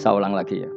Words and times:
Saya 0.00 0.16
ulang 0.16 0.32
lagi 0.32 0.64
ya. 0.64 0.70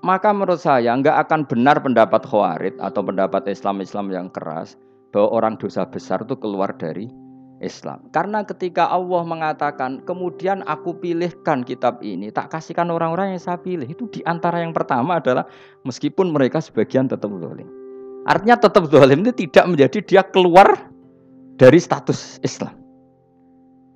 Maka 0.00 0.32
menurut 0.32 0.56
saya 0.56 0.96
nggak 0.96 1.28
akan 1.28 1.44
benar 1.44 1.76
pendapat 1.84 2.24
Khawarid 2.24 2.80
atau 2.80 3.04
pendapat 3.04 3.44
Islam-Islam 3.52 4.08
yang 4.08 4.26
keras 4.32 4.80
bahwa 5.12 5.28
orang 5.36 5.54
dosa 5.60 5.84
besar 5.84 6.24
itu 6.24 6.32
keluar 6.40 6.72
dari 6.72 7.12
Islam. 7.60 8.00
Karena 8.16 8.40
ketika 8.40 8.88
Allah 8.88 9.28
mengatakan, 9.28 10.00
kemudian 10.08 10.64
aku 10.64 10.96
pilihkan 10.96 11.68
kitab 11.68 12.00
ini, 12.00 12.32
tak 12.32 12.48
kasihkan 12.48 12.88
orang-orang 12.88 13.36
yang 13.36 13.42
saya 13.44 13.60
pilih. 13.60 13.84
Itu 13.84 14.08
di 14.08 14.24
antara 14.24 14.64
yang 14.64 14.72
pertama 14.72 15.20
adalah 15.20 15.44
meskipun 15.84 16.32
mereka 16.32 16.64
sebagian 16.64 17.04
tetap 17.04 17.28
zalim. 17.28 17.68
Artinya 18.24 18.56
tetap 18.56 18.88
zalim 18.88 19.20
itu 19.20 19.48
tidak 19.48 19.68
menjadi 19.68 19.98
dia 20.00 20.22
keluar 20.24 20.88
dari 21.60 21.76
status 21.76 22.40
Islam. 22.40 22.72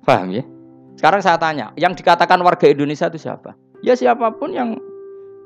Paham 0.05 0.37
ya? 0.37 0.45
Sekarang 0.97 1.21
saya 1.21 1.37
tanya, 1.41 1.73
yang 1.77 1.97
dikatakan 1.97 2.37
warga 2.45 2.69
Indonesia 2.69 3.09
itu 3.09 3.17
siapa? 3.25 3.57
Ya 3.79 3.95
siapa 3.95 4.31
pun 4.35 4.51
yang 4.51 4.75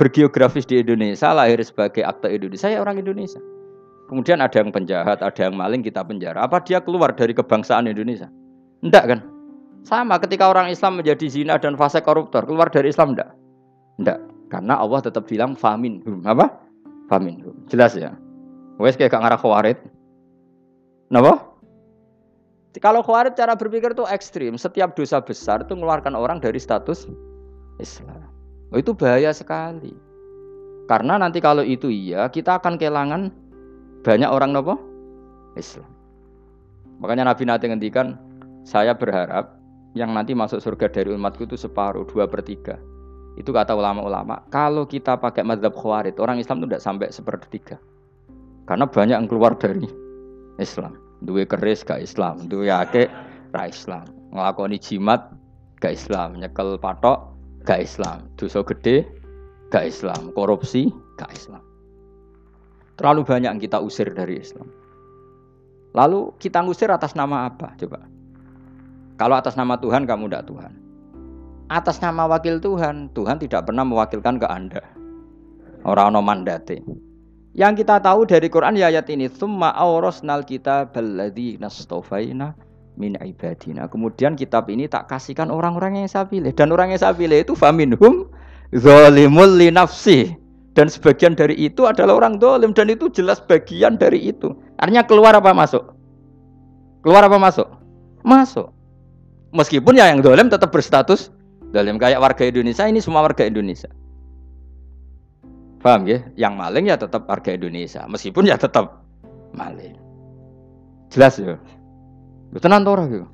bergeografis 0.02 0.66
di 0.66 0.82
Indonesia, 0.82 1.30
lahir 1.32 1.62
sebagai 1.62 2.02
akta 2.02 2.30
Indonesia, 2.30 2.68
ya 2.70 2.82
orang 2.82 2.98
Indonesia. 2.98 3.40
Kemudian 4.10 4.42
ada 4.42 4.58
yang 4.58 4.74
penjahat, 4.74 5.22
ada 5.22 5.42
yang 5.42 5.56
maling 5.56 5.86
kita 5.86 6.04
penjara. 6.04 6.44
Apa 6.44 6.62
dia 6.62 6.82
keluar 6.84 7.14
dari 7.14 7.32
kebangsaan 7.32 7.88
Indonesia? 7.88 8.28
Enggak 8.84 9.06
kan? 9.10 9.20
Sama 9.84 10.20
ketika 10.20 10.48
orang 10.48 10.72
Islam 10.72 11.00
menjadi 11.00 11.28
zina 11.28 11.56
dan 11.60 11.76
fase 11.76 12.00
koruptor, 12.04 12.44
keluar 12.48 12.68
dari 12.72 12.92
Islam 12.92 13.16
enggak? 13.16 13.32
Enggak. 14.00 14.20
Karena 14.52 14.78
Allah 14.78 15.02
tetap 15.02 15.26
bilang 15.26 15.58
famin 15.58 16.04
hum. 16.06 16.22
Apa? 16.30 16.52
Famin 17.10 17.42
hum. 17.42 17.58
Jelas 17.72 17.98
ya? 17.98 18.14
Wes 18.78 18.98
kayak 19.00 19.14
ngarah 19.14 19.40
khawarid. 19.40 19.78
Kenapa? 21.10 21.54
Kalau 22.82 23.06
khawarij 23.06 23.38
cara 23.38 23.54
berpikir 23.54 23.94
itu 23.94 24.06
ekstrim. 24.10 24.58
Setiap 24.58 24.98
dosa 24.98 25.22
besar 25.22 25.62
itu 25.62 25.78
mengeluarkan 25.78 26.18
orang 26.18 26.42
dari 26.42 26.58
status 26.58 27.06
Islam. 27.84 28.32
Oh, 28.72 28.80
itu 28.80 28.96
bahaya 28.96 29.36
sekali. 29.36 29.92
Karena 30.88 31.20
nanti 31.20 31.44
kalau 31.44 31.62
itu 31.62 31.92
iya, 31.92 32.32
kita 32.32 32.64
akan 32.64 32.80
kehilangan 32.80 33.30
banyak 34.02 34.30
orang 34.32 34.56
nopo 34.56 34.80
Islam. 35.60 35.88
Makanya 37.04 37.28
Nabi 37.28 37.44
nanti 37.44 37.66
ngendikan, 37.68 38.16
saya 38.64 38.96
berharap 38.96 39.60
yang 39.94 40.16
nanti 40.16 40.32
masuk 40.32 40.64
surga 40.64 40.90
dari 40.90 41.12
umatku 41.12 41.44
itu 41.44 41.60
separuh, 41.60 42.08
dua 42.08 42.26
per 42.26 42.42
tiga. 42.42 42.80
Itu 43.36 43.52
kata 43.52 43.76
ulama-ulama. 43.76 44.48
Kalau 44.50 44.88
kita 44.88 45.20
pakai 45.20 45.44
madhab 45.44 45.76
khawarij, 45.76 46.18
orang 46.18 46.40
Islam 46.40 46.64
itu 46.64 46.68
tidak 46.72 46.84
sampai 46.86 47.08
sepertiga. 47.12 47.78
Karena 48.64 48.88
banyak 48.88 49.18
yang 49.20 49.28
keluar 49.28 49.60
dari 49.60 49.86
Islam 50.58 51.04
duwe 51.24 51.48
keris 51.48 51.82
gak 51.88 52.04
Islam, 52.04 52.52
duwe 52.52 52.70
ake 52.70 53.08
ra 53.56 53.72
Islam. 53.72 54.06
Nglakoni 54.36 54.78
jimat 54.78 55.32
gak 55.80 55.96
Islam, 55.96 56.38
nyekel 56.38 56.76
patok 56.78 57.33
gak 57.64 57.80
Islam, 57.84 58.28
dosa 58.36 58.60
gede 58.64 59.08
gak 59.72 59.90
Islam, 59.90 60.30
korupsi 60.36 60.92
gak 61.18 61.32
Islam. 61.34 61.64
Terlalu 63.00 63.26
banyak 63.26 63.50
yang 63.50 63.62
kita 63.62 63.82
usir 63.82 64.12
dari 64.14 64.38
Islam. 64.38 64.70
Lalu 65.98 66.34
kita 66.38 66.62
ngusir 66.62 66.90
atas 66.94 67.18
nama 67.18 67.50
apa? 67.50 67.74
Coba. 67.78 68.06
Kalau 69.18 69.36
atas 69.38 69.58
nama 69.58 69.78
Tuhan 69.78 70.06
kamu 70.06 70.30
tidak 70.30 70.46
Tuhan. 70.50 70.74
Atas 71.70 71.98
nama 72.02 72.30
wakil 72.30 72.62
Tuhan, 72.62 73.10
Tuhan 73.18 73.38
tidak 73.42 73.66
pernah 73.70 73.86
mewakilkan 73.86 74.38
ke 74.38 74.48
Anda. 74.50 74.84
Orang 75.86 76.14
no 76.14 76.22
mandate. 76.22 76.82
Yang 77.54 77.86
kita 77.86 78.02
tahu 78.02 78.26
dari 78.26 78.50
Quran 78.50 78.78
ya 78.78 78.90
ayat 78.90 79.06
ini, 79.14 79.30
"Tsumma 79.30 79.74
awrasnal 79.78 80.42
kita 80.42 80.90
balladzi 80.90 81.62
nastofaina 81.62 82.58
min 83.00 83.18
ibadina." 83.20 83.90
Kemudian 83.90 84.38
kitab 84.38 84.70
ini 84.70 84.90
tak 84.90 85.10
kasihkan 85.10 85.50
orang-orang 85.50 86.04
yang 86.04 86.10
saya 86.10 86.26
pilih 86.28 86.52
dan 86.54 86.70
orang 86.74 86.94
yang 86.94 87.02
saya 87.02 87.14
pilih 87.14 87.40
itu 87.40 87.54
faminhum 87.54 88.30
zalimul 88.74 89.60
li 89.60 89.70
nafsi. 89.70 90.34
Dan 90.74 90.90
sebagian 90.90 91.38
dari 91.38 91.54
itu 91.54 91.86
adalah 91.86 92.18
orang 92.18 92.42
dolim 92.42 92.74
dan 92.74 92.90
itu 92.90 93.06
jelas 93.14 93.38
bagian 93.38 93.94
dari 93.94 94.18
itu. 94.34 94.58
Artinya 94.82 95.06
keluar 95.06 95.38
apa 95.38 95.54
masuk? 95.54 95.94
Keluar 97.06 97.30
apa 97.30 97.38
masuk? 97.38 97.70
Masuk. 98.26 98.74
Meskipun 99.54 99.94
ya 99.94 100.10
yang 100.10 100.26
dolim 100.26 100.50
tetap 100.50 100.74
berstatus 100.74 101.30
dolim 101.70 102.02
kayak 102.02 102.18
warga 102.18 102.46
Indonesia 102.50 102.90
ini 102.90 103.02
semua 103.02 103.22
warga 103.22 103.46
Indonesia. 103.46 103.90
Paham 105.84 106.08
ya? 106.08 106.24
Yang 106.40 106.54
maling 106.56 106.86
ya 106.88 106.96
tetap 106.96 107.28
warga 107.28 107.52
Indonesia, 107.52 108.08
meskipun 108.08 108.48
ya 108.48 108.56
tetap 108.56 109.04
maling. 109.52 110.00
Jelas 111.12 111.36
ya? 111.38 111.60
Tenan 112.62 112.86
orang 112.86 113.08
gitu. 113.10 113.28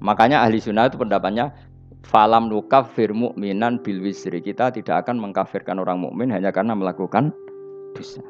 Makanya 0.00 0.44
ahli 0.44 0.60
sunnah 0.60 0.88
itu 0.88 0.96
pendapatnya 0.96 1.52
falam 2.04 2.48
nukafir 2.48 3.12
mu'minan 3.12 3.80
bil 3.80 4.00
wisri. 4.00 4.40
Kita 4.40 4.72
tidak 4.72 5.06
akan 5.06 5.20
mengkafirkan 5.20 5.76
orang 5.76 6.00
mukmin 6.00 6.32
hanya 6.32 6.52
karena 6.52 6.72
melakukan 6.72 7.32
dosa. 7.92 8.24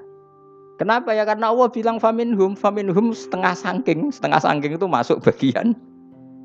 Kenapa 0.78 1.12
ya? 1.12 1.28
Karena 1.28 1.52
Allah 1.52 1.68
bilang 1.68 2.00
faminhum, 2.00 2.56
faminhum 2.56 3.12
setengah 3.12 3.52
sangking, 3.52 4.08
setengah 4.08 4.40
sangking 4.40 4.80
itu 4.80 4.86
masuk 4.88 5.20
bagian. 5.20 5.76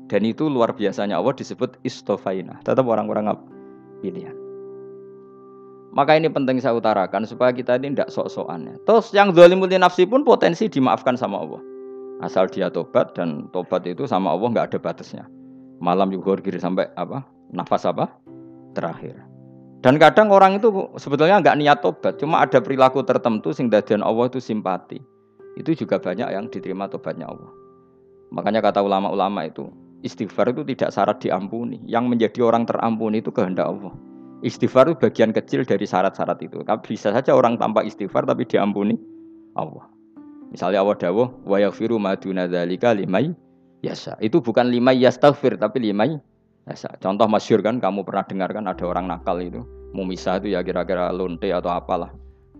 Dan 0.06 0.22
itu 0.22 0.46
luar 0.46 0.70
biasanya 0.76 1.18
Allah 1.18 1.34
disebut 1.34 1.80
istofaina. 1.82 2.62
Tetap 2.62 2.86
orang-orang 2.86 3.32
pilihan. 4.04 4.36
Maka 5.96 6.20
ini 6.20 6.28
penting 6.28 6.60
saya 6.60 6.76
utarakan 6.76 7.24
supaya 7.24 7.56
kita 7.56 7.80
ini 7.80 7.96
tidak 7.96 8.12
sok-sokan. 8.12 8.68
Ya. 8.68 8.74
Terus 8.84 9.06
yang 9.16 9.32
zalimul 9.32 9.72
nafsi 9.80 10.04
pun 10.04 10.22
potensi 10.22 10.68
dimaafkan 10.68 11.16
sama 11.16 11.40
Allah. 11.40 11.64
Asal 12.24 12.48
dia 12.48 12.72
tobat 12.72 13.12
dan 13.12 13.52
tobat 13.52 13.84
itu 13.84 14.08
sama 14.08 14.32
Allah 14.32 14.48
nggak 14.48 14.66
ada 14.72 14.78
batasnya. 14.80 15.24
Malam 15.84 16.08
yuhur 16.16 16.40
kiri 16.40 16.56
sampai 16.56 16.88
apa? 16.96 17.20
Nafas 17.52 17.84
apa? 17.84 18.08
Terakhir. 18.72 19.20
Dan 19.84 20.00
kadang 20.00 20.32
orang 20.32 20.56
itu 20.56 20.72
sebetulnya 20.96 21.38
nggak 21.44 21.56
niat 21.60 21.78
tobat, 21.84 22.16
cuma 22.16 22.40
ada 22.40 22.58
perilaku 22.58 23.04
tertentu 23.04 23.52
sehingga 23.52 23.84
dadian 23.84 24.00
Allah 24.00 24.26
itu 24.32 24.40
simpati. 24.40 24.98
Itu 25.60 25.76
juga 25.76 26.00
banyak 26.00 26.32
yang 26.32 26.48
diterima 26.48 26.88
tobatnya 26.88 27.28
Allah. 27.28 27.52
Makanya 28.32 28.64
kata 28.64 28.80
ulama-ulama 28.82 29.46
itu, 29.46 29.68
istighfar 30.02 30.52
itu 30.52 30.64
tidak 30.64 30.90
syarat 30.92 31.20
diampuni. 31.22 31.80
Yang 31.86 32.04
menjadi 32.12 32.40
orang 32.44 32.64
terampuni 32.66 33.20
itu 33.20 33.30
kehendak 33.30 33.68
Allah. 33.68 33.92
Istighfar 34.44 34.92
itu 34.92 34.96
bagian 35.00 35.32
kecil 35.32 35.64
dari 35.64 35.88
syarat-syarat 35.88 36.40
itu. 36.44 36.60
Bisa 36.84 37.12
saja 37.12 37.32
orang 37.32 37.56
tanpa 37.56 37.84
istighfar 37.86 38.28
tapi 38.28 38.44
diampuni 38.44 39.00
Allah. 39.56 39.95
Misalnya 40.56 40.80
Allah 40.80 40.96
dawuh 40.96 41.28
wa 41.44 41.60
yaghfiru 41.60 42.00
ma 42.00 42.16
duna 42.16 42.48
dzalika 42.48 42.96
limai 42.96 43.28
yasa. 43.84 44.16
Itu 44.24 44.40
bukan 44.40 44.72
limai 44.72 44.96
yastaghfir 44.96 45.60
tapi 45.60 45.84
limai 45.84 46.16
yasa. 46.64 46.96
Contoh 46.96 47.28
masyur 47.28 47.60
kan 47.60 47.76
kamu 47.76 48.08
pernah 48.08 48.24
dengar 48.24 48.56
kan 48.56 48.64
ada 48.64 48.80
orang 48.88 49.04
nakal 49.04 49.36
itu. 49.36 49.60
Mumisa 49.92 50.40
itu 50.40 50.56
ya 50.56 50.64
kira-kira 50.64 51.12
lonte 51.12 51.52
atau 51.52 51.68
apalah. 51.68 52.08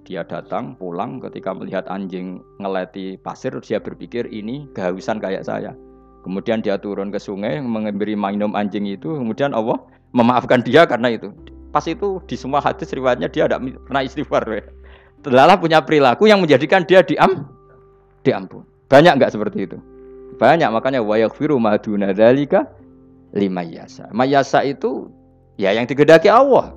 Dia 0.05 0.29
datang 0.29 0.77
pulang 0.77 1.25
ketika 1.25 1.57
melihat 1.57 1.89
anjing 1.89 2.45
ngeleti 2.61 3.17
pasir 3.17 3.57
dia 3.65 3.81
berpikir 3.81 4.29
ini 4.29 4.69
kehausan 4.77 5.17
kayak 5.17 5.49
saya. 5.49 5.73
Kemudian 6.21 6.61
dia 6.61 6.77
turun 6.77 7.09
ke 7.09 7.17
sungai 7.17 7.65
memberi 7.65 8.13
minum 8.13 8.53
anjing 8.53 8.85
itu. 8.85 9.17
Kemudian 9.17 9.57
Allah 9.57 9.81
memaafkan 10.13 10.61
dia 10.61 10.85
karena 10.85 11.17
itu. 11.17 11.33
Pas 11.73 11.89
itu 11.89 12.21
di 12.29 12.37
semua 12.37 12.61
hadis 12.61 12.93
riwayatnya 12.93 13.33
dia 13.33 13.49
tidak 13.49 13.65
pernah 13.89 14.05
istighfar. 14.05 14.45
Telah 15.25 15.57
punya 15.57 15.81
perilaku 15.81 16.29
yang 16.29 16.45
menjadikan 16.45 16.85
dia 16.85 17.01
diam 17.01 17.56
diampun. 18.27 18.67
Banyak 18.91 19.23
nggak 19.23 19.31
seperti 19.31 19.71
itu? 19.71 19.79
Banyak 20.37 20.69
makanya 20.75 21.01
wayaghfiru 21.01 21.57
maduna 21.63 22.11
dzalika 22.11 22.67
lima 23.33 23.63
yasa. 23.63 24.11
Mayasa 24.11 24.67
itu 24.67 25.07
ya 25.55 25.71
yang 25.71 25.87
digedaki 25.87 26.27
Allah. 26.27 26.75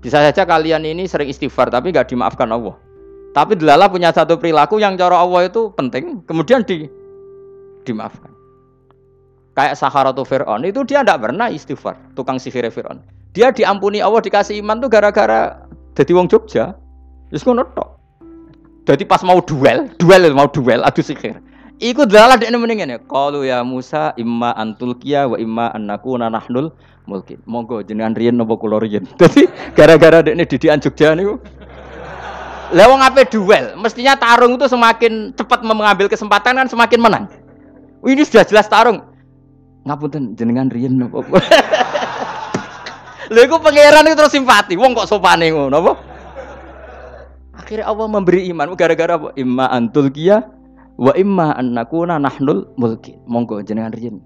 Bisa 0.00 0.24
saja 0.24 0.48
kalian 0.48 0.88
ini 0.88 1.04
sering 1.04 1.28
istighfar 1.28 1.68
tapi 1.68 1.92
nggak 1.92 2.08
dimaafkan 2.08 2.48
Allah. 2.48 2.74
Tapi 3.30 3.54
delala 3.54 3.86
punya 3.86 4.10
satu 4.10 4.40
perilaku 4.40 4.82
yang 4.82 4.98
cara 4.98 5.22
Allah 5.22 5.46
itu 5.46 5.70
penting, 5.78 6.24
kemudian 6.26 6.66
di 6.66 6.90
dimaafkan. 7.86 8.32
Kayak 9.54 9.76
Saharatu 9.76 10.24
Fir'aun 10.26 10.66
itu 10.66 10.82
dia 10.88 11.04
tidak 11.04 11.28
pernah 11.28 11.46
istighfar, 11.46 11.94
tukang 12.18 12.40
sihir 12.40 12.66
Fir'aun. 12.72 13.04
Dia 13.30 13.54
diampuni 13.54 14.02
Allah 14.02 14.18
dikasih 14.18 14.58
iman 14.64 14.82
tuh 14.82 14.90
gara-gara 14.90 15.62
jadi 15.94 16.10
wong 16.16 16.26
Jogja. 16.26 16.74
Terus 17.30 17.46
ngono 17.46 17.62
tok. 17.76 17.99
Jadi 18.90 19.06
pas 19.06 19.22
mau 19.22 19.38
duel, 19.38 19.86
duel 20.02 20.34
mau 20.34 20.50
duel 20.50 20.82
adu 20.82 20.98
sihir. 20.98 21.38
Iku 21.78 22.10
dalah 22.10 22.34
dekne 22.34 22.58
mending 22.58 22.82
ngene. 22.82 22.96
Qalu 23.06 23.46
ya 23.46 23.62
Musa 23.62 24.10
imma 24.18 24.50
antul 24.58 24.98
kia 24.98 25.30
wa 25.30 25.38
imma 25.38 25.70
annakuna 25.70 26.26
nahnul 26.26 26.74
mulkin. 27.06 27.38
Monggo 27.46 27.86
jenengan 27.86 28.18
riyen 28.18 28.34
napa 28.34 28.58
kula 28.58 28.82
riyen. 28.82 29.06
Dadi 29.22 29.46
gara-gara 29.78 30.26
dekne 30.26 30.42
didikan 30.42 30.82
Jogja 30.82 31.14
niku. 31.14 31.38
Lah 32.74 32.90
wong 32.90 32.98
ape 32.98 33.30
duel, 33.30 33.78
mestinya 33.78 34.18
tarung 34.18 34.58
itu 34.58 34.66
semakin 34.66 35.38
cepat 35.38 35.62
mengambil 35.62 36.10
kesempatan 36.10 36.58
kan 36.58 36.66
semakin 36.66 36.98
menang. 36.98 37.24
Ini 38.02 38.26
sudah 38.26 38.42
jelas 38.42 38.66
tarung. 38.66 39.06
Ngapunten 39.86 40.34
jenengan 40.34 40.66
riyen 40.66 40.98
napa. 40.98 41.22
Lha 43.30 43.40
iku 43.46 43.62
pangeran 43.62 44.10
itu 44.10 44.18
terus 44.18 44.34
simpati. 44.34 44.74
Wong 44.74 44.98
kok 44.98 45.06
sopane 45.06 45.54
ngono 45.54 45.78
apa? 45.78 46.09
Akhirnya 47.70 47.86
Allah 47.86 48.10
memberi 48.10 48.50
iman 48.50 48.74
gara-gara 48.74 49.14
apa? 49.14 49.30
Imma 49.38 49.70
antul 49.70 50.10
kia 50.10 50.42
wa 50.98 51.14
imma 51.14 51.54
annakuna 51.54 52.18
nahnul 52.18 52.66
mulki. 52.74 53.14
Monggo 53.30 53.62
jenengan 53.62 53.94
riyen. 53.94 54.18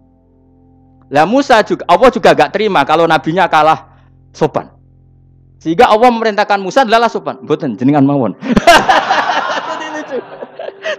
Lah 1.13 1.29
Musa 1.29 1.61
juga 1.61 1.85
Allah 1.85 2.09
juga 2.09 2.33
gak 2.33 2.57
terima 2.57 2.89
kalau 2.89 3.05
nabinya 3.05 3.45
kalah 3.45 4.01
sopan. 4.33 4.73
Sehingga 5.61 5.93
Allah 5.93 6.09
memerintahkan 6.09 6.57
Musa 6.57 6.89
adalah 6.89 7.13
sopan. 7.13 7.45
Mboten 7.45 7.77
jenengan 7.77 8.09
mawon. 8.09 8.33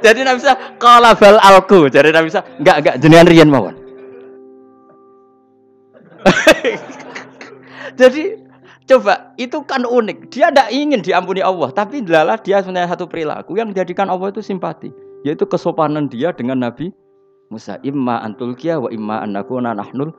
Jadi 0.05 0.21
Nabi 0.21 0.37
Musa 0.37 0.53
qala 0.77 1.17
bal 1.17 1.41
alku. 1.41 1.89
Jadi 1.89 2.13
Nabi 2.13 2.29
Musa 2.29 2.45
enggak 2.61 2.77
enggak 2.77 2.95
jenengan 3.01 3.25
riyen 3.25 3.49
mawon. 3.49 3.73
Jadi 8.05 8.44
coba 8.85 9.33
itu 9.37 9.61
kan 9.65 9.83
unik. 9.85 10.29
Dia 10.33 10.49
tidak 10.49 10.69
ingin 10.71 11.01
diampuni 11.01 11.41
Allah, 11.41 11.69
tapi 11.73 12.01
adalah 12.01 12.37
dia 12.39 12.61
punya 12.61 12.85
satu 12.85 13.09
perilaku 13.09 13.57
yang 13.57 13.73
menjadikan 13.73 14.09
Allah 14.09 14.29
itu 14.29 14.41
simpati, 14.41 14.93
yaitu 15.25 15.45
kesopanan 15.45 16.09
dia 16.09 16.31
dengan 16.31 16.61
Nabi 16.61 16.93
Musa. 17.49 17.77
Imma 17.85 18.21
antulkia 18.21 18.81
wa 18.81 18.89
imma 18.89 19.25
anakuna 19.25 19.73
nahnul. 19.73 20.13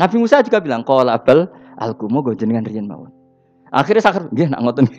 Nabi 0.00 0.16
Musa 0.16 0.40
juga 0.40 0.60
bilang 0.64 0.80
qala 0.84 1.20
bal 1.20 1.48
alku 1.80 2.08
mogo 2.08 2.32
jenengan 2.32 2.64
riyen 2.64 2.88
mawon. 2.88 3.12
Akhirnya 3.68 4.00
sakar, 4.00 4.32
nggih 4.32 4.48
nak 4.48 4.64
ngoten. 4.64 4.88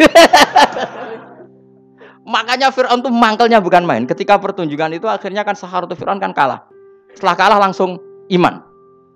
Makanya 2.30 2.70
Fir'aun 2.70 3.02
tuh 3.02 3.10
mangkelnya 3.10 3.58
bukan 3.58 3.82
main. 3.82 4.06
Ketika 4.06 4.38
pertunjukan 4.38 4.94
itu 4.94 5.10
akhirnya 5.10 5.42
kan 5.42 5.58
Sahar 5.58 5.90
Fir'aun 5.90 6.22
kan 6.22 6.30
kalah. 6.30 6.62
Setelah 7.18 7.34
kalah 7.34 7.58
langsung 7.58 7.98
iman. 8.30 8.62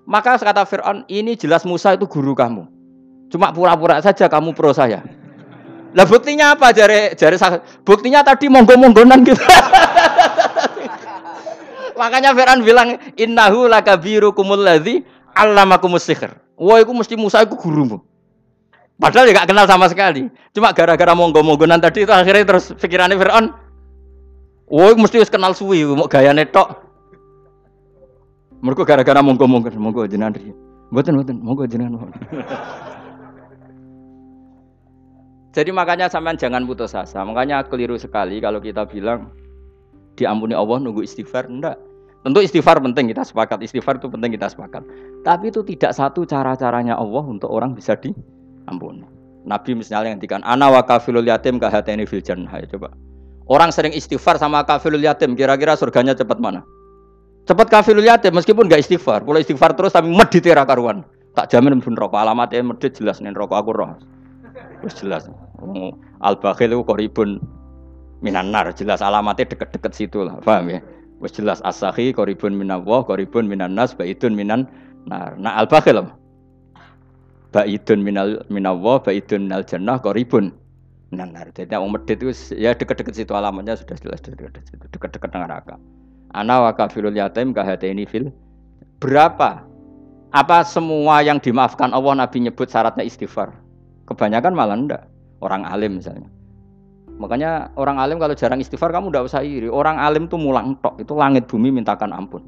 Maka 0.09 0.41
kata 0.41 0.65
Fir'aun, 0.65 1.05
ini 1.05 1.37
jelas 1.37 1.61
Musa 1.61 1.93
itu 1.93 2.09
guru 2.09 2.33
kamu. 2.33 2.65
Cuma 3.33 3.49
pura-pura 3.49 3.97
saja 3.97 4.29
kamu 4.29 4.53
pro 4.53 4.77
saya. 4.77 5.01
Lah 5.97 6.05
buktinya 6.05 6.53
apa 6.53 6.69
jari 6.69 7.17
jari 7.17 7.33
buktinya 7.81 8.21
tadi 8.21 8.45
monggo-monggonan 8.45 9.25
gitu. 9.25 9.37
Makanya 11.97 12.37
Fir'aun 12.37 12.61
bilang 12.61 13.01
innahu 13.17 13.65
lakabirukumul 13.65 14.61
ladzi 14.61 15.01
allamakumus 15.33 16.05
sihr. 16.05 16.29
Wah, 16.61 16.77
itu 16.77 16.93
mesti 16.93 17.17
Musa 17.17 17.41
itu 17.41 17.57
gurumu. 17.57 18.05
Padahal 19.01 19.25
ya 19.25 19.41
gak 19.41 19.49
kenal 19.49 19.65
sama 19.65 19.89
sekali. 19.89 20.29
Cuma 20.53 20.69
gara-gara 20.69 21.17
monggo-monggonan 21.17 21.81
tadi 21.81 22.05
itu 22.05 22.13
akhirnya 22.13 22.45
terus 22.45 22.69
pikirannya 22.77 23.17
Fir'aun. 23.17 23.49
Woi 24.69 24.93
mesti 24.93 25.21
harus 25.21 25.33
kenal 25.33 25.57
suwi, 25.57 25.81
mau 25.89 26.05
gaya 26.05 26.37
netok. 26.37 26.85
Mereka 28.61 28.85
gara-gara 28.85 29.25
monggo-monggo, 29.25 29.73
monggo 29.73 30.05
jenengan. 30.05 30.37
Mboten 30.93 31.17
mboten, 31.17 31.35
monggo 31.41 31.65
jenengan. 31.65 32.13
Jadi 35.53 35.69
makanya 35.69 36.09
sampean 36.09 36.33
jangan 36.33 36.65
putus 36.65 36.97
asa. 36.97 37.21
Makanya 37.21 37.61
keliru 37.69 37.93
sekali 37.93 38.41
kalau 38.41 38.57
kita 38.57 38.89
bilang 38.89 39.29
diampuni 40.17 40.57
Allah 40.57 40.81
nunggu 40.81 41.05
istighfar. 41.05 41.45
Enggak. 41.45 41.77
Tentu 42.25 42.41
istighfar 42.41 42.81
penting 42.81 43.13
kita 43.13 43.21
sepakat. 43.21 43.61
Istighfar 43.61 44.01
itu 44.01 44.09
penting 44.09 44.33
kita 44.33 44.49
sepakat. 44.49 44.81
Tapi 45.21 45.53
itu 45.53 45.61
tidak 45.61 45.93
satu 45.93 46.25
cara-caranya 46.25 46.97
Allah 46.97 47.21
untuk 47.21 47.53
orang 47.53 47.77
bisa 47.77 47.93
di 47.99 48.09
ampun. 48.65 49.05
Nabi 49.43 49.75
misalnya 49.75 50.15
ngendikan 50.15 50.41
ana 50.41 50.71
wa 50.71 50.81
kafilul 50.81 51.27
yatim 51.27 51.61
kahateni 51.61 52.09
fil 52.09 52.23
jannah. 52.23 52.49
Coba. 52.65 52.89
Orang 53.45 53.75
sering 53.75 53.91
istighfar 53.91 54.39
sama 54.39 54.63
kafilul 54.63 55.03
yatim, 55.03 55.35
kira-kira 55.35 55.75
surganya 55.75 56.15
cepat 56.15 56.39
mana? 56.39 56.63
Cepat 57.43 57.67
kafilul 57.67 58.07
yatim 58.07 58.31
meskipun 58.31 58.71
gak 58.71 58.87
istighfar. 58.87 59.19
Kalau 59.27 59.35
istighfar 59.35 59.75
terus 59.75 59.91
tapi 59.91 60.07
medit 60.07 60.47
ra 60.47 60.63
karuan. 60.63 61.03
Tak 61.35 61.51
jamin 61.51 61.83
pun 61.83 61.91
rokok 61.91 62.15
alamatnya 62.15 62.63
medit 62.63 62.95
jelas 62.95 63.19
nih 63.19 63.35
rokok 63.35 63.57
aku 63.59 63.71
roh. 63.75 63.99
Terus 64.79 64.95
jelas. 64.95 65.23
Al 66.23 66.35
bakhil 66.39 66.75
itu 66.75 66.83
koribun 66.83 67.39
minan 68.23 68.51
nar 68.55 68.71
jelas 68.75 69.03
alamatnya 69.03 69.49
deket-deket 69.51 69.91
situ 69.95 70.23
lah. 70.23 70.39
Paham 70.43 70.71
ya? 70.71 70.79
Wes 71.19 71.31
jelas 71.35 71.63
asahi 71.63 72.11
koribun 72.11 72.55
minallah, 72.55 73.03
koribun 73.03 73.47
minan 73.47 73.75
nas, 73.75 73.95
baitun 73.95 74.35
minan 74.35 74.67
nar. 75.07 75.35
Nah 75.39 75.55
al 75.59 75.67
bakhil 75.67 76.03
apa? 76.03 76.13
baidun 77.53 78.01
minal 78.01 78.41
minallah 78.49 78.97
baidun 78.99 79.45
minal 79.45 79.61
jannah 79.61 80.01
qaribun 80.01 80.49
nanar. 81.13 81.53
Jadi 81.53 81.77
wong 81.77 81.93
medit 81.93 82.17
itu 82.17 82.33
ya 82.57 82.73
dekat-dekat 82.73 83.13
situ 83.13 83.37
alamatnya 83.37 83.77
sudah 83.77 83.93
jelas 84.01 84.19
dekat-dekat 84.25 84.65
situ, 84.65 84.85
dekat-dekat 84.89 85.29
dengan 85.29 85.45
neraka. 85.45 85.75
Ana 86.33 86.65
wa 86.65 86.73
kafirul 86.73 87.13
yatim 87.13 87.53
ini 87.53 88.09
fil 88.09 88.33
berapa 88.97 89.61
apa 90.33 90.57
semua 90.65 91.21
yang 91.21 91.37
dimaafkan 91.37 91.93
Allah 91.93 92.25
Nabi 92.25 92.49
nyebut 92.49 92.65
syaratnya 92.73 93.05
istighfar? 93.05 93.53
Kebanyakan 94.09 94.57
malah 94.57 94.73
enggak. 94.73 95.03
Orang 95.43 95.67
alim 95.67 95.99
misalnya. 95.99 96.31
Makanya 97.19 97.75
orang 97.75 97.99
alim 97.99 98.17
kalau 98.17 98.31
jarang 98.33 98.63
istighfar 98.63 98.95
kamu 98.95 99.11
enggak 99.11 99.27
usah 99.27 99.43
iri. 99.43 99.67
Orang 99.67 99.99
alim 99.99 100.31
tuh 100.31 100.39
mulang 100.39 100.79
tok, 100.79 100.97
itu 101.03 101.11
langit 101.13 101.45
bumi 101.51 101.69
mintakan 101.69 102.15
ampun. 102.15 102.41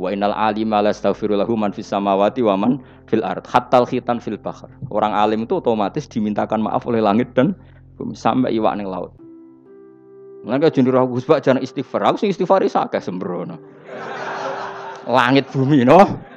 Wa 0.00 0.14
innal 0.14 0.32
alima 0.32 0.80
lastaghfirulahu 0.80 1.52
man 1.58 1.74
fis 1.74 1.90
samawati 1.90 2.40
wa 2.40 2.56
man 2.56 2.80
fil 3.10 3.20
ard. 3.20 3.44
Hatta 3.44 3.84
khitan 3.84 4.22
fil 4.22 4.40
bahr. 4.40 4.70
Orang 4.88 5.12
alim 5.12 5.44
itu 5.44 5.60
otomatis 5.60 6.08
dimintakan 6.08 6.64
maaf 6.64 6.88
oleh 6.88 7.04
langit 7.04 7.34
dan 7.36 7.52
bumi 8.00 8.16
sampai 8.16 8.56
iwak 8.56 8.78
ning 8.80 8.88
laut. 8.88 9.12
Mulane 10.40 10.72
jendur 10.72 10.96
aku 10.96 11.20
Gus 11.20 11.28
jangan 11.44 11.60
istighfar. 11.60 12.00
Aku 12.08 12.16
sing 12.16 12.32
istighfar 12.32 12.64
isa 12.64 12.88
akeh 12.88 13.02
sembrono. 13.02 13.60
Langit 15.04 15.52
bumi 15.52 15.84
no. 15.84 16.29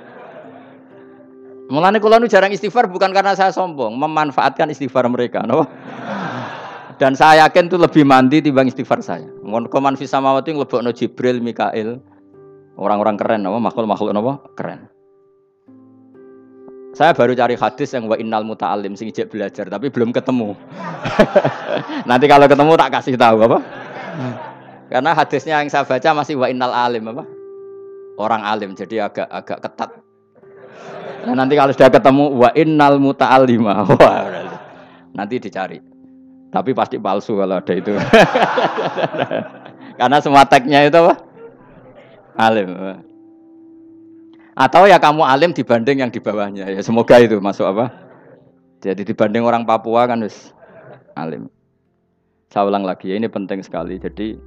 Mulane 1.74 1.98
kula 1.98 2.22
nu 2.22 2.30
jarang 2.30 2.54
istighfar 2.54 2.86
bukan 2.86 3.10
karena 3.10 3.34
saya 3.34 3.50
sombong, 3.50 3.98
memanfaatkan 3.98 4.70
istighfar 4.70 5.10
mereka, 5.10 5.42
no. 5.42 5.66
Dan 7.02 7.18
saya 7.18 7.50
yakin 7.50 7.66
itu 7.66 7.82
lebih 7.82 8.06
mandi 8.06 8.46
timbang 8.46 8.70
istighfar 8.70 9.02
saya. 9.02 9.26
Mon 9.42 9.66
koman 9.66 9.98
fis 9.98 10.14
samawati 10.14 10.54
nglebokno 10.54 10.94
Jibril, 10.94 11.42
Mikail, 11.42 11.98
Orang-orang 12.74 13.16
keren 13.22 13.46
apa 13.46 13.60
makhluk-makhluk 13.62 14.12
apa 14.18 14.34
keren. 14.58 14.80
Saya 16.94 17.14
baru 17.14 17.34
cari 17.34 17.58
hadis 17.58 17.90
yang 17.94 18.06
wa 18.06 18.18
innal 18.18 18.46
muta'alim 18.46 18.94
sing 18.94 19.10
ijek 19.10 19.30
belajar 19.30 19.66
tapi 19.70 19.90
belum 19.90 20.14
ketemu. 20.14 20.54
Nanti 22.10 22.26
kalau 22.30 22.46
ketemu 22.46 22.74
tak 22.78 22.92
kasih 22.98 23.18
tahu 23.18 23.38
apa? 23.46 23.60
Karena 24.90 25.12
hadisnya 25.18 25.58
yang 25.62 25.70
saya 25.74 25.86
baca 25.86 26.10
masih 26.22 26.38
wa 26.38 26.50
innal 26.50 26.74
alim 26.74 27.10
apa? 27.14 27.26
Orang 28.18 28.46
alim 28.46 28.78
jadi 28.78 29.10
agak 29.10 29.26
agak 29.26 29.58
ketat. 29.66 29.90
Nah, 31.24 31.34
nanti 31.40 31.56
kalau 31.56 31.72
sudah 31.72 31.88
ketemu 31.88 32.26
wa 32.36 32.50
innal 32.52 33.00
muta'allima. 33.00 33.88
Wah, 34.00 34.24
nanti 35.16 35.40
dicari. 35.40 35.80
Tapi 36.54 36.70
pasti 36.76 37.00
palsu 37.00 37.40
kalau 37.40 37.58
ada 37.58 37.74
itu. 37.74 37.96
Karena 40.00 40.18
semua 40.22 40.44
tagnya 40.46 40.86
itu 40.86 40.98
apa? 41.00 41.34
alim. 42.38 42.70
Atau 44.54 44.86
ya 44.86 45.02
kamu 45.02 45.26
alim 45.26 45.52
dibanding 45.54 46.06
yang 46.06 46.12
di 46.14 46.22
bawahnya. 46.22 46.70
Ya 46.70 46.82
semoga 46.86 47.18
itu 47.18 47.42
masuk 47.42 47.66
apa? 47.66 47.90
Jadi 48.82 49.02
dibanding 49.08 49.42
orang 49.42 49.66
Papua 49.66 50.06
kan 50.06 50.22
wis 50.22 50.54
alim. 51.18 51.50
Saya 52.54 52.70
ulang 52.70 52.86
lagi 52.86 53.10
ya 53.10 53.18
ini 53.18 53.26
penting 53.30 53.66
sekali. 53.66 53.98
Jadi 53.98 54.38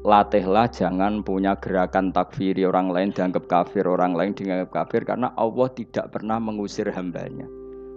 latihlah 0.00 0.66
jangan 0.72 1.20
punya 1.20 1.56
gerakan 1.60 2.10
takfiri 2.10 2.64
orang 2.64 2.88
lain 2.88 3.10
dianggap 3.12 3.44
kafir, 3.46 3.84
orang 3.84 4.16
lain 4.16 4.32
dianggap 4.32 4.72
kafir 4.72 5.04
karena 5.04 5.32
Allah 5.36 5.68
tidak 5.76 6.12
pernah 6.12 6.40
mengusir 6.40 6.88
hambanya. 6.88 7.44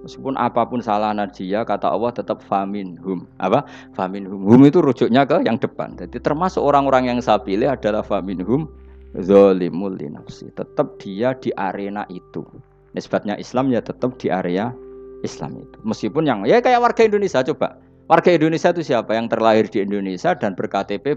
Meskipun 0.03 0.35
apa 0.35 0.67
pun 0.67 0.83
salah 0.83 1.15
najia, 1.15 1.63
kata 1.63 1.87
Allah 1.87 2.11
tetap 2.11 2.43
famin 2.43 2.99
hum. 2.99 3.23
Apa? 3.39 3.63
Famin 3.95 4.27
hum. 4.27 4.43
Hum 4.43 4.67
itu 4.67 4.83
rujuknya 4.83 5.23
ke 5.23 5.47
yang 5.47 5.55
depan. 5.55 5.95
Jadi 5.95 6.19
termasuk 6.19 6.59
orang-orang 6.59 7.07
yang 7.07 7.19
saya 7.23 7.39
pilih 7.39 7.71
adalah 7.71 8.03
famin 8.03 8.43
hum 8.43 8.67
zolimul 9.15 9.95
nafsi. 9.95 10.51
Tetap 10.51 10.99
dia 10.99 11.31
di 11.39 11.55
arena 11.55 12.03
itu. 12.11 12.43
Nisbatnya 12.91 13.39
Islam 13.39 13.71
ya 13.71 13.79
tetap 13.79 14.19
di 14.19 14.27
area 14.27 14.75
Islam 15.23 15.55
itu. 15.63 15.77
Meskipun 15.87 16.27
yang 16.27 16.39
ya 16.43 16.59
kayak 16.59 16.83
warga 16.83 17.07
Indonesia 17.07 17.39
coba. 17.39 17.79
Warga 18.11 18.35
Indonesia 18.35 18.75
itu 18.75 18.83
siapa 18.83 19.15
yang 19.15 19.31
terlahir 19.31 19.71
di 19.71 19.79
Indonesia 19.79 20.35
dan 20.35 20.51
berKTP 20.59 21.15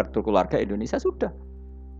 berkartu 0.00 0.24
keluarga 0.24 0.56
Indonesia 0.56 0.96
sudah. 0.96 1.28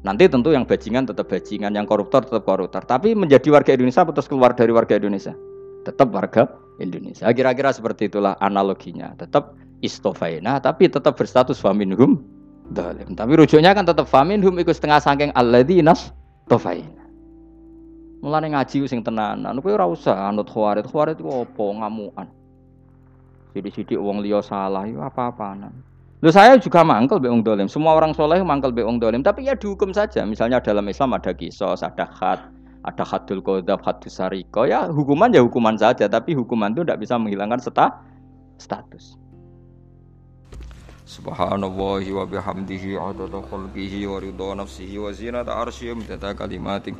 Nanti 0.00 0.24
tentu 0.32 0.48
yang 0.48 0.64
bajingan 0.64 1.04
tetap 1.04 1.28
bajingan, 1.28 1.76
yang 1.76 1.84
koruptor 1.84 2.24
tetap 2.24 2.48
koruptor. 2.48 2.80
Tapi 2.80 3.12
menjadi 3.12 3.52
warga 3.52 3.76
Indonesia 3.76 4.08
terus 4.08 4.24
keluar 4.32 4.56
dari 4.56 4.72
warga 4.72 4.96
Indonesia. 4.96 5.36
Tetap 5.84 6.08
warga 6.08 6.48
Indonesia. 6.80 7.28
Kira-kira 7.28 7.68
seperti 7.76 8.08
itulah 8.08 8.40
analoginya. 8.40 9.12
Tetap 9.20 9.52
istofaina 9.84 10.56
tapi 10.60 10.88
tetap 10.88 11.20
berstatus 11.20 11.60
faminhum 11.60 12.20
Dalim. 12.70 13.18
Tapi 13.18 13.34
rujuknya 13.34 13.74
kan 13.74 13.82
tetap 13.82 14.06
famin 14.06 14.40
hum 14.40 14.56
ikut 14.62 14.72
setengah 14.72 15.02
sangking 15.02 15.34
alladinas 15.34 16.14
tofain. 16.46 16.86
Mulane 18.22 18.52
ngaji 18.54 18.86
sing 18.86 19.00
tenanan, 19.02 19.58
kowe 19.58 19.72
ora 19.74 19.88
usah 19.90 20.30
anut 20.30 20.46
khawarit. 20.46 20.86
Khawarit 20.86 21.18
itu 21.18 21.26
apa 21.26 21.64
ngamuan. 21.66 22.28
Sidik-sidik 23.50 23.98
wong 23.98 24.22
liya 24.22 24.38
salah 24.44 24.86
itu 24.86 25.02
apa-apaan. 25.02 25.89
Lu 26.20 26.28
saya 26.28 26.60
juga 26.60 26.84
mangkel 26.84 27.16
be 27.16 27.32
wong 27.32 27.40
dolim. 27.40 27.64
Semua 27.64 27.96
orang 27.96 28.12
soleh 28.12 28.44
mangkel 28.44 28.76
be 28.76 28.84
wong 28.84 29.00
dolim. 29.00 29.24
Tapi 29.24 29.48
ya 29.48 29.56
dihukum 29.56 29.96
saja. 29.96 30.20
Misalnya 30.28 30.60
dalam 30.60 30.84
Islam 30.84 31.16
ada 31.16 31.32
kisos, 31.32 31.80
ada 31.80 32.04
khat, 32.04 32.44
ada 32.84 33.04
hadul 33.08 33.40
kodab, 33.40 33.80
hadus 33.80 34.20
sariko. 34.20 34.68
Ya 34.68 34.84
hukuman 34.84 35.32
ya 35.32 35.40
hukuman 35.40 35.80
saja. 35.80 36.12
Tapi 36.12 36.36
hukuman 36.36 36.76
itu 36.76 36.84
tidak 36.84 37.00
bisa 37.00 37.16
menghilangkan 37.16 37.60
seta, 37.64 38.04
status. 38.60 39.16
Subhanallah 41.08 42.04
wa 42.04 42.24
bihamdihi 42.28 43.00
adada 43.00 43.40
khalqihi 43.40 44.04
wa 44.06 44.20
ridha 44.20 44.48
nafsihi 44.60 44.94
wa 45.00 45.10
zinata 45.10 45.58
arsyihi 45.58 45.98
midada 45.98 46.30
kalimatik 46.38 46.94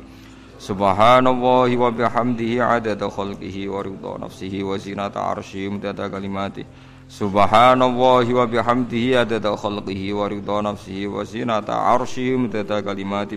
Subhanallah 0.61 1.65
wa 1.73 1.89
bihamdihi 1.89 2.61
adada 2.61 3.09
khalqihi 3.09 3.65
wa 3.65 3.81
ridha 3.81 4.13
nafsihi 4.21 4.61
wa 4.61 4.77
zinata 4.77 5.17
arsyihi 5.33 5.73
mudada 5.73 6.05
kalimati 6.05 6.61
Subhanallah 7.11 8.23
wa 8.23 8.47
bihamdihi 8.47 9.19
adada 9.19 9.51
khalqihi 9.51 10.15
wa 10.15 10.31
ridha 10.31 10.63
nafsihi 10.63 11.11
wa 11.11 11.27
zinata 11.27 11.75
arsyihi 11.75 12.39
mudada 12.39 12.79
kalimati 12.79 13.35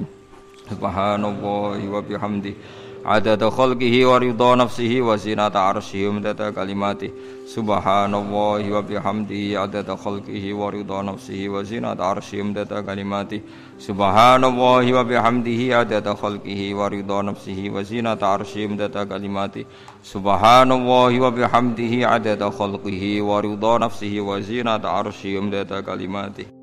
Subhanallah 0.70 1.82
wa 1.82 1.98
bihamdihi 1.98 2.83
adada 3.04 3.50
khalqihi 3.50 4.04
wa 4.08 4.18
ridha 4.18 4.56
nafsihi 4.56 5.02
wa 5.04 5.16
zinata 5.16 5.60
arsyihi 5.60 6.08
mudada 6.08 6.52
kalimati. 6.52 7.12
Subhanallah 7.46 8.64
wa 8.64 8.82
bihamdihi 8.82 9.52
adada 9.60 9.96
khalqihi 9.96 10.56
wa 10.56 10.70
ridha 10.70 11.02
nafsihi 11.04 11.48
wa 11.52 11.62
zinata 11.62 12.00
arsyihi 12.00 12.42
mudada 12.42 12.82
kalimati. 12.82 13.42
Subhanallah 13.78 14.88
wa 14.88 15.04
bihamdihi 15.04 15.68
adada 15.76 16.16
khalqihi 16.16 16.72
wa 16.72 16.88
ridha 16.88 17.22
nafsihi 17.22 17.68
wa 17.68 17.82
zinata 17.82 18.32
arsyihi 18.32 18.68
mudada 18.72 19.04
kalimati. 19.04 19.66
Subhanallah 20.02 21.12
wa 21.12 21.30
bihamdihi 21.30 22.04
adada 22.08 22.50
khalqihi 22.50 23.20
wa 23.20 23.40
ridha 23.44 23.78
nafsihi 23.84 24.20
wa 24.24 24.40
zinata 24.40 24.88
arsyihi 24.88 25.40
mudada 25.44 25.82
kalimati 25.82 26.53